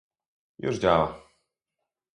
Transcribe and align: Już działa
Już 0.59 0.79
działa 0.79 1.21